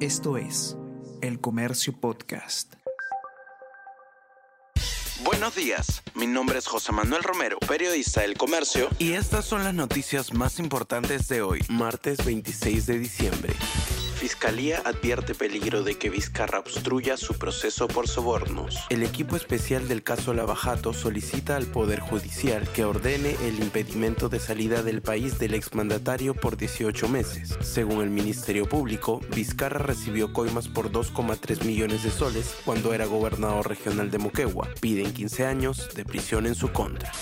Esto 0.00 0.36
es 0.36 0.76
El 1.22 1.40
Comercio 1.40 1.98
Podcast. 1.98 2.74
Buenos 5.24 5.54
días, 5.54 6.02
mi 6.14 6.26
nombre 6.26 6.58
es 6.58 6.66
José 6.66 6.92
Manuel 6.92 7.22
Romero, 7.22 7.58
periodista 7.60 8.20
del 8.20 8.36
Comercio, 8.36 8.90
y 8.98 9.12
estas 9.12 9.46
son 9.46 9.64
las 9.64 9.72
noticias 9.72 10.34
más 10.34 10.58
importantes 10.58 11.28
de 11.28 11.40
hoy, 11.40 11.62
martes 11.70 12.22
26 12.26 12.84
de 12.84 12.98
diciembre. 12.98 13.54
Fiscalía 14.16 14.80
advierte 14.86 15.34
peligro 15.34 15.82
de 15.82 15.98
que 15.98 16.08
Vizcarra 16.08 16.60
obstruya 16.60 17.18
su 17.18 17.34
proceso 17.34 17.86
por 17.86 18.08
sobornos. 18.08 18.78
El 18.88 19.02
equipo 19.02 19.36
especial 19.36 19.88
del 19.88 20.02
caso 20.02 20.32
Lavajato 20.32 20.94
solicita 20.94 21.54
al 21.54 21.66
Poder 21.66 22.00
Judicial 22.00 22.66
que 22.72 22.86
ordene 22.86 23.36
el 23.44 23.58
impedimento 23.60 24.30
de 24.30 24.40
salida 24.40 24.82
del 24.82 25.02
país 25.02 25.38
del 25.38 25.52
exmandatario 25.52 26.32
por 26.32 26.56
18 26.56 27.08
meses. 27.08 27.58
Según 27.60 28.00
el 28.00 28.08
Ministerio 28.08 28.66
Público, 28.66 29.20
Vizcarra 29.34 29.80
recibió 29.80 30.32
coimas 30.32 30.68
por 30.68 30.90
2,3 30.90 31.64
millones 31.64 32.02
de 32.02 32.10
soles 32.10 32.56
cuando 32.64 32.94
era 32.94 33.04
gobernador 33.04 33.68
regional 33.68 34.10
de 34.10 34.16
Moquegua. 34.16 34.70
Piden 34.80 35.12
15 35.12 35.44
años 35.44 35.94
de 35.94 36.06
prisión 36.06 36.46
en 36.46 36.54
su 36.54 36.72
contra. 36.72 37.12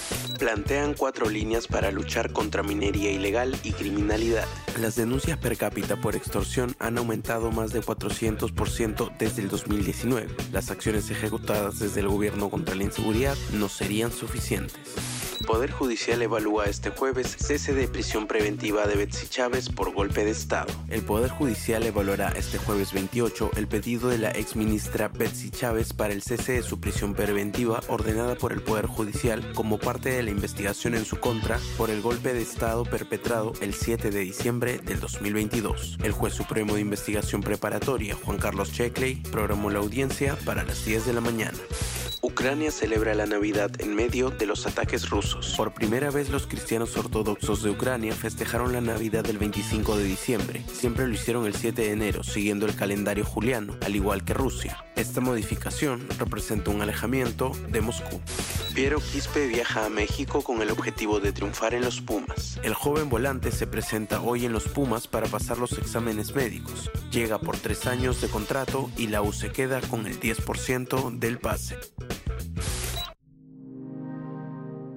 Plantean 0.44 0.92
cuatro 0.92 1.30
líneas 1.30 1.66
para 1.66 1.90
luchar 1.90 2.30
contra 2.30 2.62
minería 2.62 3.10
ilegal 3.10 3.58
y 3.62 3.72
criminalidad. 3.72 4.44
Las 4.78 4.94
denuncias 4.94 5.38
per 5.38 5.56
cápita 5.56 5.96
por 5.96 6.16
extorsión 6.16 6.76
han 6.78 6.98
aumentado 6.98 7.50
más 7.50 7.72
de 7.72 7.80
400% 7.80 9.16
desde 9.16 9.40
el 9.40 9.48
2019. 9.48 10.28
Las 10.52 10.70
acciones 10.70 11.10
ejecutadas 11.10 11.78
desde 11.78 12.00
el 12.00 12.08
gobierno 12.08 12.50
contra 12.50 12.74
la 12.74 12.84
inseguridad 12.84 13.38
no 13.54 13.70
serían 13.70 14.12
suficientes. 14.12 15.13
Poder 15.38 15.70
Judicial 15.70 16.22
evalúa 16.22 16.66
este 16.66 16.90
jueves 16.90 17.36
cese 17.38 17.74
de 17.74 17.88
prisión 17.88 18.26
preventiva 18.26 18.86
de 18.86 18.96
Betsy 18.96 19.26
Chávez 19.28 19.68
por 19.68 19.92
golpe 19.92 20.24
de 20.24 20.30
Estado. 20.30 20.72
El 20.88 21.02
Poder 21.02 21.30
Judicial 21.30 21.82
evaluará 21.84 22.28
este 22.36 22.58
jueves 22.58 22.92
28 22.92 23.50
el 23.56 23.66
pedido 23.66 24.08
de 24.08 24.18
la 24.18 24.30
ex 24.30 24.56
ministra 24.56 25.08
Betsy 25.08 25.50
Chávez 25.50 25.92
para 25.92 26.12
el 26.12 26.22
cese 26.22 26.52
de 26.52 26.62
su 26.62 26.80
prisión 26.80 27.14
preventiva 27.14 27.80
ordenada 27.88 28.34
por 28.34 28.52
el 28.52 28.62
Poder 28.62 28.86
Judicial 28.86 29.52
como 29.54 29.78
parte 29.78 30.10
de 30.10 30.22
la 30.22 30.30
investigación 30.30 30.94
en 30.94 31.04
su 31.04 31.18
contra 31.18 31.58
por 31.76 31.90
el 31.90 32.02
golpe 32.02 32.32
de 32.32 32.42
Estado 32.42 32.84
perpetrado 32.84 33.52
el 33.60 33.74
7 33.74 34.10
de 34.10 34.20
diciembre 34.20 34.78
del 34.78 35.00
2022. 35.00 35.98
El 36.02 36.12
juez 36.12 36.34
supremo 36.34 36.74
de 36.74 36.80
investigación 36.80 37.42
preparatoria, 37.42 38.14
Juan 38.14 38.38
Carlos 38.38 38.72
Checkley, 38.72 39.16
programó 39.30 39.70
la 39.70 39.78
audiencia 39.78 40.36
para 40.44 40.64
las 40.64 40.84
10 40.84 41.06
de 41.06 41.12
la 41.12 41.20
mañana. 41.20 41.58
Ucrania 42.34 42.72
celebra 42.72 43.14
la 43.14 43.26
Navidad 43.26 43.70
en 43.78 43.94
medio 43.94 44.30
de 44.30 44.44
los 44.44 44.66
ataques 44.66 45.08
rusos. 45.08 45.54
Por 45.56 45.72
primera 45.72 46.10
vez 46.10 46.30
los 46.30 46.48
cristianos 46.48 46.96
ortodoxos 46.96 47.62
de 47.62 47.70
Ucrania 47.70 48.12
festejaron 48.12 48.72
la 48.72 48.80
Navidad 48.80 49.24
el 49.30 49.38
25 49.38 49.96
de 49.96 50.02
diciembre. 50.02 50.64
Siempre 50.72 51.06
lo 51.06 51.14
hicieron 51.14 51.46
el 51.46 51.54
7 51.54 51.82
de 51.82 51.92
enero, 51.92 52.24
siguiendo 52.24 52.66
el 52.66 52.74
calendario 52.74 53.24
juliano, 53.24 53.76
al 53.86 53.94
igual 53.94 54.24
que 54.24 54.34
Rusia. 54.34 54.84
Esta 54.96 55.20
modificación 55.20 56.08
representa 56.18 56.72
un 56.72 56.82
alejamiento 56.82 57.52
de 57.68 57.80
Moscú. 57.80 58.20
Piero 58.74 58.98
Quispe 58.98 59.46
viaja 59.46 59.86
a 59.86 59.88
México 59.88 60.42
con 60.42 60.60
el 60.60 60.72
objetivo 60.72 61.20
de 61.20 61.30
triunfar 61.30 61.74
en 61.74 61.84
los 61.84 62.00
Pumas. 62.00 62.58
El 62.64 62.74
joven 62.74 63.08
volante 63.08 63.52
se 63.52 63.68
presenta 63.68 64.20
hoy 64.20 64.44
en 64.44 64.52
los 64.52 64.64
Pumas 64.64 65.06
para 65.06 65.28
pasar 65.28 65.58
los 65.58 65.78
exámenes 65.78 66.34
médicos. 66.34 66.90
Llega 67.12 67.38
por 67.38 67.56
tres 67.56 67.86
años 67.86 68.20
de 68.20 68.26
contrato 68.26 68.90
y 68.96 69.06
la 69.06 69.22
U 69.22 69.32
se 69.32 69.52
queda 69.52 69.80
con 69.82 70.08
el 70.08 70.18
10% 70.18 71.16
del 71.20 71.38
pase. 71.38 71.78